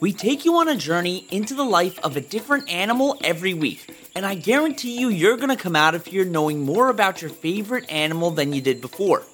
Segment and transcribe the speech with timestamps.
[0.00, 3.92] We take you on a journey into the life of a different animal every week,
[4.14, 7.90] and I guarantee you you're to come out of here knowing more about your favorite
[7.90, 9.24] animal than you did before.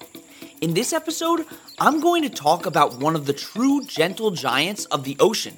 [0.61, 1.45] In this episode,
[1.77, 5.55] I'm going to talk about one of the true gentle giants of the ocean.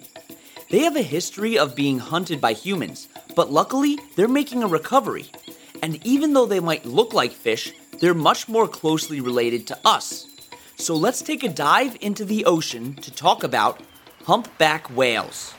[0.72, 5.32] They have a history of being hunted by humans, but luckily, they're making a recovery.
[5.82, 10.28] And even though they might look like fish, they're much more closely related to us.
[10.76, 13.82] So let's take a dive into the ocean to talk about
[14.28, 15.54] humpback whales.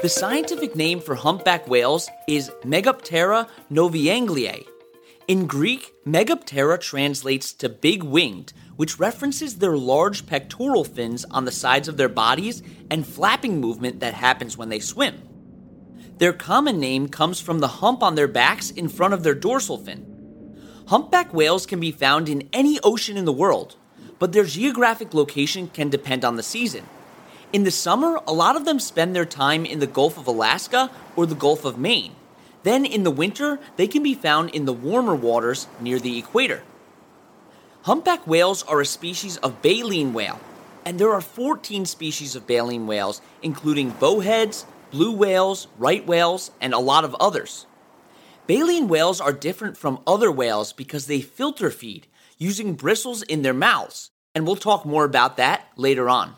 [0.00, 4.66] The scientific name for humpback whales is Megaptera novaeangliae.
[5.28, 11.52] In Greek, Megaptera translates to big winged, which references their large pectoral fins on the
[11.52, 15.20] sides of their bodies and flapping movement that happens when they swim.
[16.16, 19.76] Their common name comes from the hump on their backs in front of their dorsal
[19.76, 20.06] fin.
[20.88, 23.76] Humpback whales can be found in any ocean in the world,
[24.18, 26.86] but their geographic location can depend on the season.
[27.52, 30.90] In the summer, a lot of them spend their time in the Gulf of Alaska
[31.16, 32.16] or the Gulf of Maine.
[32.62, 36.62] Then in the winter, they can be found in the warmer waters near the equator.
[37.84, 40.38] Humpback whales are a species of baleen whale,
[40.84, 46.74] and there are 14 species of baleen whales, including bowheads, blue whales, right whales, and
[46.74, 47.64] a lot of others.
[48.46, 52.06] Baleen whales are different from other whales because they filter feed,
[52.36, 56.34] using bristles in their mouths, and we'll talk more about that later on.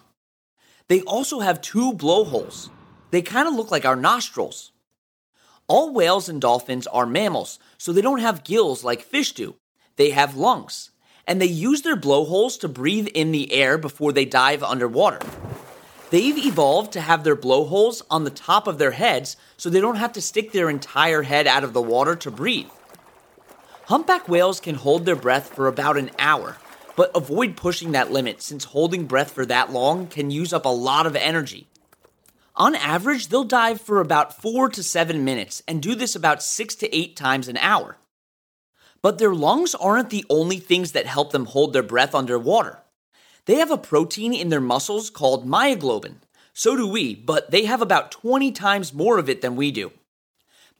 [0.86, 2.70] They also have two blowholes.
[3.10, 4.70] They kind of look like our nostrils.
[5.66, 9.56] All whales and dolphins are mammals, so they don't have gills like fish do.
[9.96, 10.90] They have lungs,
[11.26, 15.20] and they use their blowholes to breathe in the air before they dive underwater.
[16.10, 19.96] They've evolved to have their blowholes on the top of their heads so they don't
[19.96, 22.68] have to stick their entire head out of the water to breathe.
[23.86, 26.58] Humpback whales can hold their breath for about an hour,
[26.96, 30.68] but avoid pushing that limit since holding breath for that long can use up a
[30.68, 31.66] lot of energy.
[32.54, 36.74] On average, they'll dive for about 4 to 7 minutes and do this about 6
[36.76, 37.96] to 8 times an hour.
[39.02, 42.78] But their lungs aren't the only things that help them hold their breath underwater.
[43.46, 46.16] They have a protein in their muscles called myoglobin.
[46.54, 49.92] So do we, but they have about 20 times more of it than we do.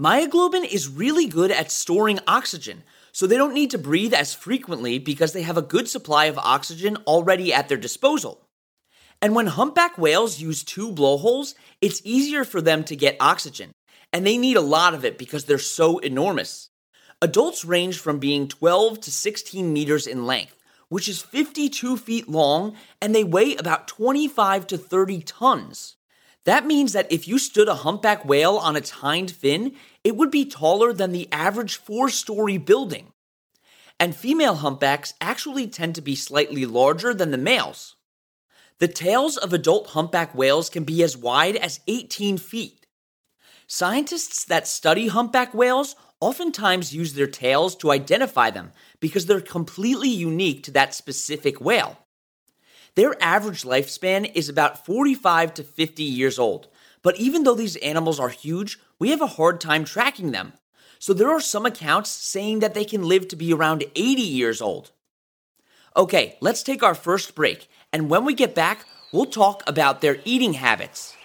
[0.00, 4.98] Myoglobin is really good at storing oxygen, so they don't need to breathe as frequently
[4.98, 8.46] because they have a good supply of oxygen already at their disposal.
[9.20, 13.72] And when humpback whales use two blowholes, it's easier for them to get oxygen,
[14.12, 16.70] and they need a lot of it because they're so enormous.
[17.22, 20.56] Adults range from being 12 to 16 meters in length,
[20.88, 25.94] which is 52 feet long, and they weigh about 25 to 30 tons.
[26.44, 30.32] That means that if you stood a humpback whale on its hind fin, it would
[30.32, 33.12] be taller than the average four story building.
[34.00, 37.94] And female humpbacks actually tend to be slightly larger than the males.
[38.80, 42.84] The tails of adult humpback whales can be as wide as 18 feet.
[43.68, 50.08] Scientists that study humpback whales oftentimes use their tails to identify them because they're completely
[50.08, 51.98] unique to that specific whale.
[52.94, 56.68] Their average lifespan is about 45 to 50 years old,
[57.02, 60.52] but even though these animals are huge, we have a hard time tracking them.
[61.00, 64.62] So there are some accounts saying that they can live to be around 80 years
[64.62, 64.92] old.
[65.96, 70.20] Okay, let's take our first break and when we get back, we'll talk about their
[70.24, 71.16] eating habits.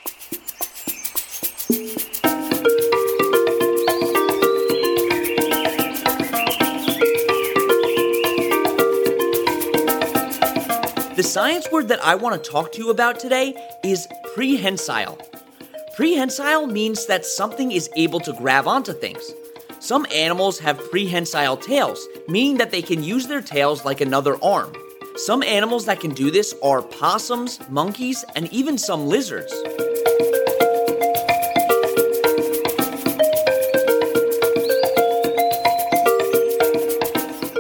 [11.17, 15.17] The science word that I want to talk to you about today is prehensile.
[15.96, 19.34] Prehensile means that something is able to grab onto things.
[19.79, 24.72] Some animals have prehensile tails, meaning that they can use their tails like another arm.
[25.16, 29.52] Some animals that can do this are possums, monkeys, and even some lizards.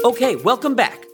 [0.05, 1.06] Okay, welcome back.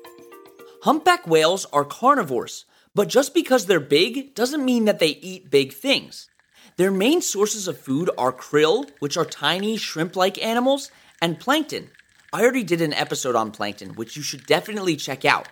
[0.83, 5.71] Humpback whales are carnivores, But just because they're big doesn't mean that they eat big
[5.71, 6.27] things.
[6.75, 10.91] Their main sources of food are krill, which are tiny shrimp like animals,
[11.21, 11.89] and plankton.
[12.33, 15.47] I already did an episode on plankton, which you should definitely check out.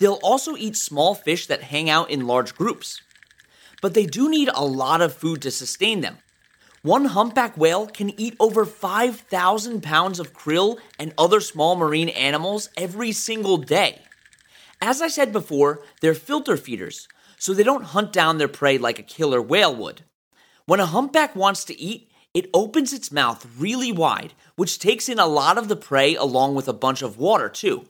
[0.00, 3.00] They'll also eat small fish that hang out in large groups.
[3.80, 6.18] But they do need a lot of food to sustain them.
[6.82, 12.68] One humpback whale can eat over 5,000 pounds of krill and other small marine animals
[12.76, 14.02] every single day.
[14.80, 17.06] As I said before, they're filter feeders,
[17.38, 20.02] so they don't hunt down their prey like a killer whale would.
[20.64, 25.18] When a humpback wants to eat, it opens its mouth really wide, which takes in
[25.18, 27.88] a lot of the prey along with a bunch of water, too.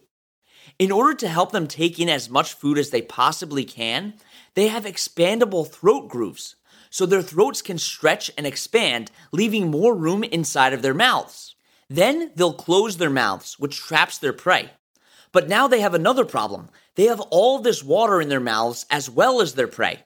[0.78, 4.14] In order to help them take in as much food as they possibly can,
[4.54, 6.56] they have expandable throat grooves,
[6.88, 11.54] so their throats can stretch and expand, leaving more room inside of their mouths.
[11.88, 14.70] Then they'll close their mouths, which traps their prey.
[15.32, 16.68] But now they have another problem.
[16.94, 20.04] They have all this water in their mouths as well as their prey.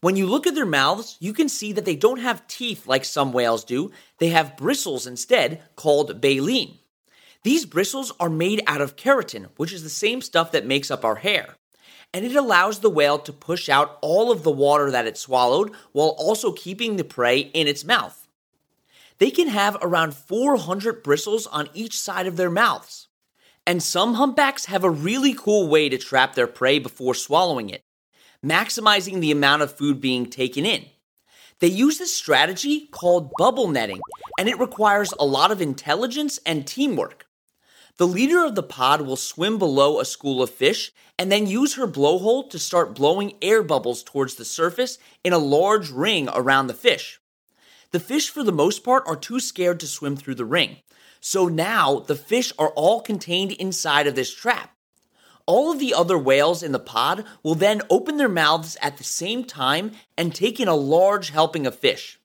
[0.00, 3.04] When you look at their mouths, you can see that they don't have teeth like
[3.04, 3.90] some whales do.
[4.18, 6.78] They have bristles instead, called baleen.
[7.42, 11.04] These bristles are made out of keratin, which is the same stuff that makes up
[11.04, 11.56] our hair
[12.14, 15.72] and it allows the whale to push out all of the water that it swallowed
[15.90, 18.28] while also keeping the prey in its mouth.
[19.18, 23.08] They can have around 400 bristles on each side of their mouths.
[23.66, 27.82] And some humpbacks have a really cool way to trap their prey before swallowing it,
[28.44, 30.84] maximizing the amount of food being taken in.
[31.60, 34.00] They use this strategy called bubble netting,
[34.38, 37.26] and it requires a lot of intelligence and teamwork.
[37.96, 41.76] The leader of the pod will swim below a school of fish and then use
[41.76, 46.66] her blowhole to start blowing air bubbles towards the surface in a large ring around
[46.66, 47.20] the fish.
[47.94, 50.78] The fish, for the most part, are too scared to swim through the ring.
[51.20, 54.74] So now the fish are all contained inside of this trap.
[55.46, 59.04] All of the other whales in the pod will then open their mouths at the
[59.04, 62.18] same time and take in a large helping of fish.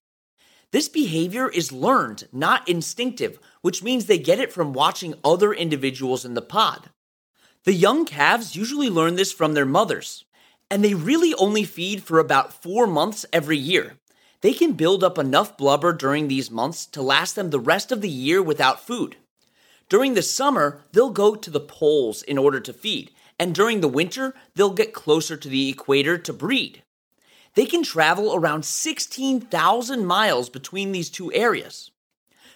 [0.72, 6.26] This behavior is learned, not instinctive, which means they get it from watching other individuals
[6.26, 6.90] in the pod.
[7.66, 10.26] The young calves usually learn this from their mothers,
[10.72, 14.00] and they really only feed for about four months every year.
[14.42, 18.02] They can build up enough blubber during these months to last them the rest of
[18.02, 19.18] the year without food.
[19.90, 23.88] During the summer, they'll go to the poles in order to feed, and during the
[23.88, 26.84] winter, they'll get closer to the equator to breed
[27.56, 31.92] they can travel around 16,000 miles between these two areas.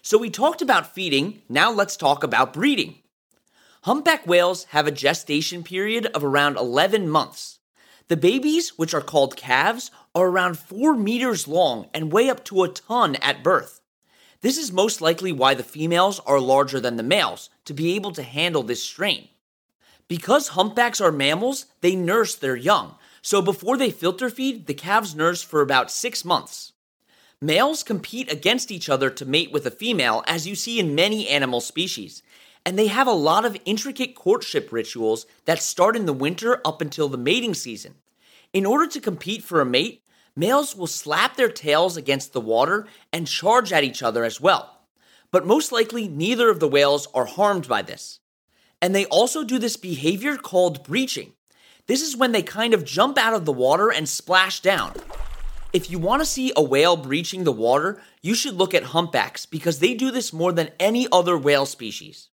[0.02, 3.00] So we talked about feeding, now let's talk about breeding.
[3.84, 7.60] Humpback whales have a gestation period of around 11 months.
[8.08, 12.64] The babies, which are called calves, are around 4 meters long and weigh up to
[12.64, 13.82] a ton at birth.
[14.42, 18.12] This is most likely why the females are larger than the males, to be able
[18.12, 19.30] to handle this strain.
[20.08, 25.16] Because humpbacks are mammals, they nurse their young, so before they filter feed, the calves
[25.16, 26.74] nurse for about six months.
[27.40, 31.28] Males compete against each other to mate with a female, as you see in many
[31.28, 32.22] animal species,
[32.66, 36.82] and they have a lot of intricate courtship rituals that start in the winter up
[36.82, 37.96] until the mating season.
[38.54, 40.03] In order to compete for a mate,
[40.36, 44.82] males will slap their tails against the water and charge at each other as well.
[45.32, 48.20] But most likely, neither of the whales are harmed by this.
[48.82, 51.34] And they also do this behavior called breaching,
[51.86, 54.94] this is when they kind of jump out of the water and splash down.
[55.74, 59.46] If you want to see a whale breaching the water, you should look at humpbacks
[59.46, 62.30] because they do this more than any other whale species.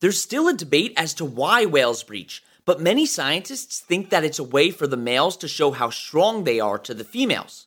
[0.00, 4.38] There's still a debate as to why whales breach, but many scientists think that it's
[4.38, 7.66] a way for the males to show how strong they are to the females.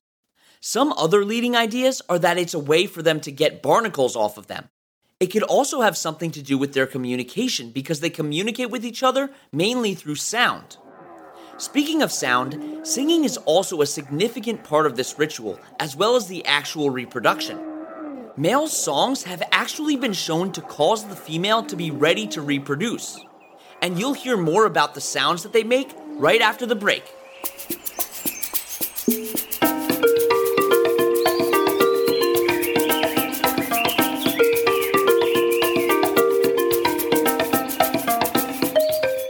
[0.61, 4.37] Some other leading ideas are that it's a way for them to get barnacles off
[4.37, 4.69] of them.
[5.19, 9.03] It could also have something to do with their communication because they communicate with each
[9.03, 10.77] other mainly through sound.
[11.57, 16.27] Speaking of sound, singing is also a significant part of this ritual, as well as
[16.27, 17.59] the actual reproduction.
[18.37, 23.19] Male songs have actually been shown to cause the female to be ready to reproduce.
[23.83, 27.03] And you'll hear more about the sounds that they make right after the break.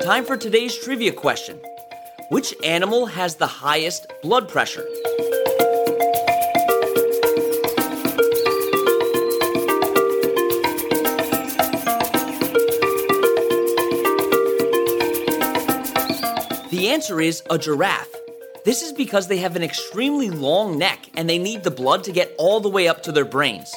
[0.04, 1.60] Time for today's trivia question.
[2.30, 4.86] Which animal has the highest blood pressure?
[16.94, 18.14] Answer is a giraffe.
[18.66, 22.12] This is because they have an extremely long neck and they need the blood to
[22.12, 23.74] get all the way up to their brains.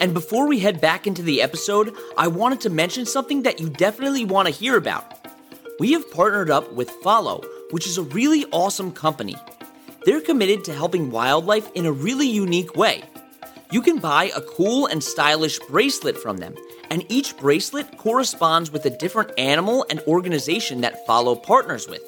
[0.00, 3.70] And before we head back into the episode, I wanted to mention something that you
[3.70, 5.04] definitely want to hear about.
[5.78, 9.36] We have partnered up with Fahlo which is a really awesome company.
[10.04, 13.04] They're committed to helping wildlife in a really unique way.
[13.70, 16.56] You can buy a cool and stylish bracelet from them,
[16.90, 22.02] and each bracelet corresponds with a different animal and organization that Fahlo partners with.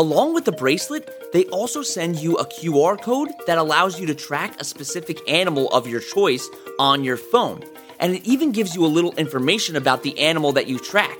[0.00, 4.14] Along with the bracelet, they also send you a QR code that allows you to
[4.14, 7.62] track a specific animal of your choice on your phone,
[7.98, 11.18] and it even gives you a little information about the animal that you track.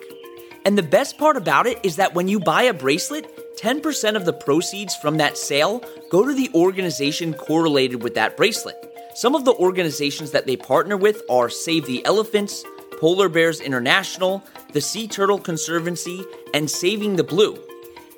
[0.64, 4.24] And the best part about it is that when you buy a bracelet, 10% of
[4.24, 8.76] the proceeds from that sale go to the organization correlated with that bracelet.
[9.14, 12.64] Some of the organizations that they partner with are Save the Elephants,
[12.98, 17.58] Polar Bears International, the Sea Turtle Conservancy, and Saving the Blue.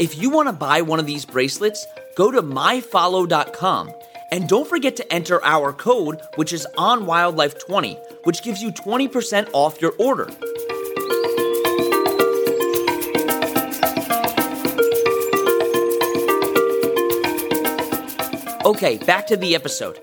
[0.03, 3.93] If you want to buy one of these bracelets, go to myfahlo.com
[4.33, 9.49] and don't forget to enter our code, which is on Wildlife20, which gives you 20%
[9.53, 10.29] off your order.
[18.67, 20.01] Okay, back to the episode.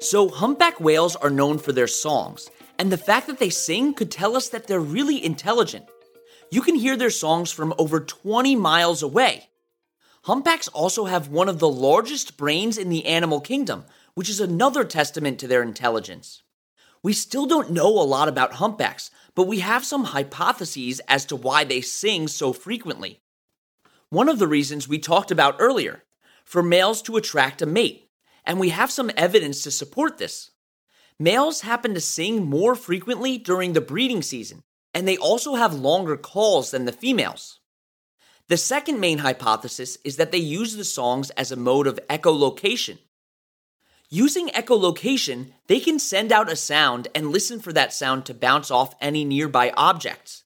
[0.00, 4.10] So, humpback whales are known for their songs, and the fact that they sing could
[4.10, 5.84] tell us that they're really intelligent.
[6.52, 9.48] You can hear their songs from over 20 miles away.
[10.24, 14.84] Humpbacks also have one of the largest brains in the animal kingdom, which is another
[14.84, 16.42] testament to their intelligence.
[17.02, 21.36] We still don't know a lot about humpbacks, but we have some hypotheses as to
[21.36, 23.22] why they sing so frequently.
[24.10, 26.04] One of the reasons we talked about earlier
[26.44, 28.10] for males to attract a mate,
[28.44, 30.50] and we have some evidence to support this.
[31.18, 34.62] Males happen to sing more frequently during the breeding season,
[34.94, 37.60] and they also have longer calls than the females.
[38.48, 42.98] The second main hypothesis is that they use the songs as a mode of echolocation.
[44.10, 48.70] Using echolocation, they can send out a sound and listen for that sound to bounce
[48.70, 50.44] off any nearby objects.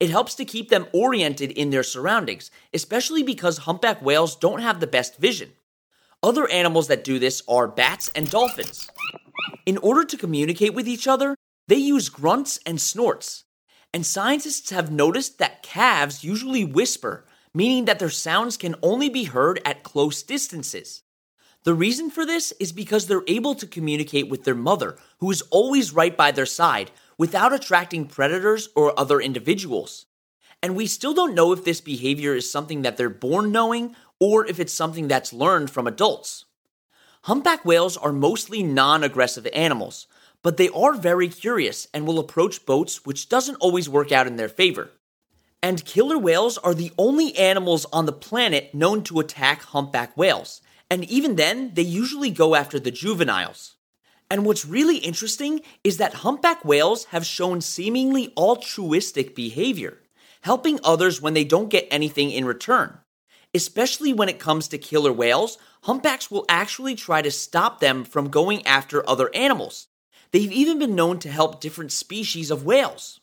[0.00, 4.80] It helps to keep them oriented in their surroundings, especially because humpback whales don't have
[4.80, 5.52] the best vision.
[6.22, 8.88] Other animals that do this are bats and dolphins.
[9.66, 11.36] In order to communicate with each other,
[11.68, 13.44] they use grunts and snorts.
[13.94, 19.24] And scientists have noticed that calves usually whisper, meaning that their sounds can only be
[19.24, 21.02] heard at close distances.
[21.64, 25.42] The reason for this is because they're able to communicate with their mother, who is
[25.50, 30.06] always right by their side, without attracting predators or other individuals.
[30.62, 34.46] And we still don't know if this behavior is something that they're born knowing or
[34.46, 36.46] if it's something that's learned from adults.
[37.24, 40.08] Humpback whales are mostly non aggressive animals,
[40.42, 44.36] but they are very curious and will approach boats, which doesn't always work out in
[44.36, 44.90] their favor.
[45.62, 50.60] And killer whales are the only animals on the planet known to attack humpback whales,
[50.90, 53.76] and even then, they usually go after the juveniles.
[54.28, 60.00] And what's really interesting is that humpback whales have shown seemingly altruistic behavior,
[60.40, 62.98] helping others when they don't get anything in return.
[63.54, 68.30] Especially when it comes to killer whales, humpbacks will actually try to stop them from
[68.30, 69.88] going after other animals.
[70.32, 73.20] They've even been known to help different species of whales.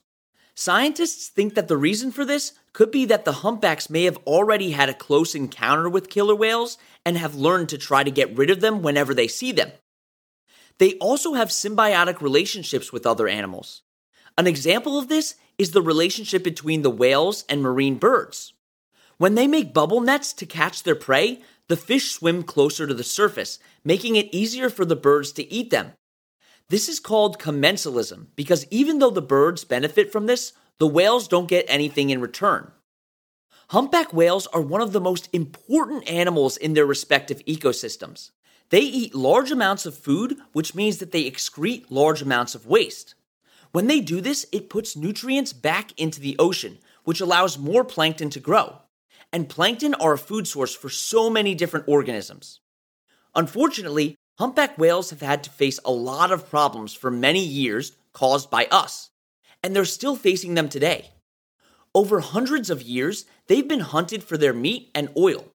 [0.54, 4.72] Scientists think that the reason for this could be that the humpbacks may have already
[4.72, 8.50] had a close encounter with killer whales and have learned to try to get rid
[8.50, 9.72] of them whenever they see them.
[10.78, 13.82] They also have symbiotic relationships with other animals.
[14.38, 18.54] An example of this is the relationship between the whales and marine birds.
[19.18, 23.04] When they make bubble nets to catch their prey, the fish swim closer to the
[23.04, 25.92] surface, making it easier for the birds to eat them.
[26.70, 31.48] This is called commensalism because even though the birds benefit from this, the whales don't
[31.48, 32.72] get anything in return.
[33.70, 38.32] Humpback whales are one of the most important animals in their respective ecosystems.
[38.70, 43.16] They eat large amounts of food, which means that they excrete large amounts of waste.
[43.72, 48.30] When they do this, it puts nutrients back into the ocean, which allows more plankton
[48.32, 48.78] to grow.
[49.34, 52.60] And plankton are a food source for so many different organisms.
[53.36, 58.50] Unfortunately, humpback whales have had to face a lot of problems for many years caused
[58.50, 59.10] by us,
[59.62, 61.12] and they're still facing them today.
[61.94, 65.46] Over hundreds of years, they've been hunted for their meat and oil.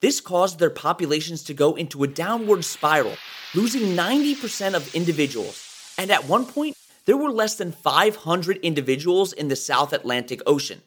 [0.00, 3.16] This caused their populations to go into a downward spiral,
[3.54, 5.94] losing 90% of individuals.
[5.96, 6.76] And at one point,
[7.06, 10.82] there were less than 500 individuals in the South Atlantic Ocean.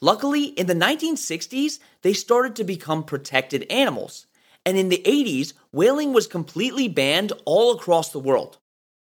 [0.00, 4.26] Luckily, in the 1960s, they started to become protected animals.
[4.66, 8.58] And in the 80s, whaling was completely banned all across the world.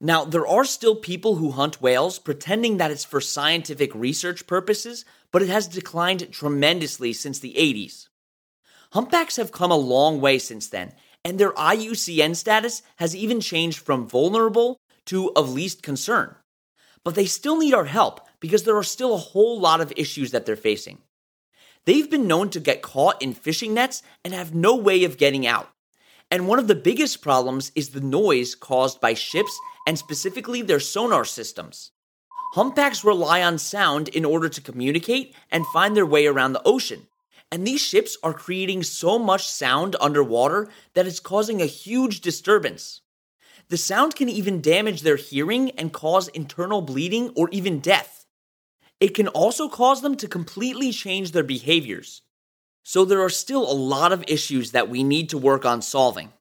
[0.00, 5.04] Now, there are still people who hunt whales pretending that it's for scientific research purposes,
[5.30, 8.08] but it has declined tremendously since the 80s.
[8.92, 10.92] Humpbacks have come a long way since then,
[11.24, 16.34] and their IUCN status has even changed from vulnerable to of least concern.
[17.04, 20.32] But they still need our help because there are still a whole lot of issues
[20.32, 20.98] that they're facing.
[21.86, 25.46] They've been known to get caught in fishing nets and have no way of getting
[25.46, 25.68] out.
[26.30, 30.80] And one of the biggest problems is the noise caused by ships and specifically their
[30.80, 31.90] sonar systems.
[32.54, 37.06] Humpbacks rely on sound in order to communicate and find their way around the ocean.
[37.52, 43.02] And these ships are creating so much sound underwater that it's causing a huge disturbance.
[43.68, 48.23] The sound can even damage their hearing and cause internal bleeding or even death.
[49.04, 52.22] It can also cause them to completely change their behaviors.
[52.84, 56.32] So there are still a lot of issues that we need to work on solving.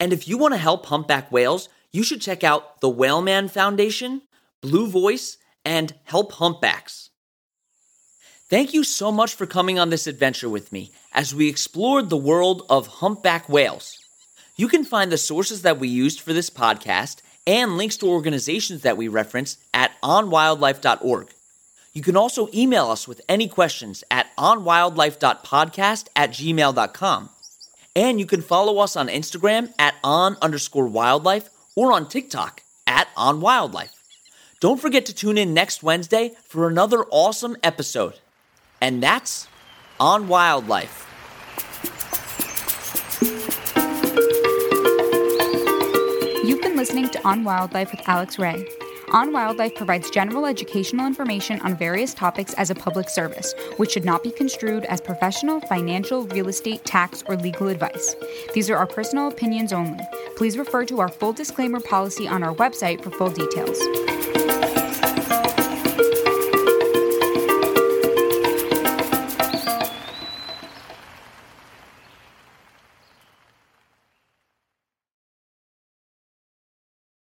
[0.00, 4.22] And if you want to help humpback whales, you should check out the Whaleman Foundation,
[4.62, 7.10] Blue Voice, and Help Humpbacks.
[8.48, 12.16] Thank you so much for coming on this adventure with me as we explored the
[12.16, 13.98] world of humpback whales.
[14.56, 18.80] You can find the sources that we used for this podcast and links to organizations
[18.84, 21.35] that we reference at onwildlife.org.
[21.96, 27.30] You can also email us with any questions at onwildlife.podcast at gmail.com.
[27.96, 33.08] And you can follow us on Instagram at on underscore wildlife or on TikTok at
[33.16, 33.94] on wildlife.
[34.60, 38.20] Don't forget to tune in next Wednesday for another awesome episode.
[38.78, 39.48] And that's
[39.98, 41.04] on wildlife.
[46.44, 48.68] You've been listening to On Wildlife with Alex Ray.
[49.12, 54.04] On Wildlife provides general educational information on various topics as a public service, which should
[54.04, 58.16] not be construed as professional, financial, real estate, tax, or legal advice.
[58.52, 60.02] These are our personal opinions only.
[60.36, 63.78] Please refer to our full disclaimer policy on our website for full details.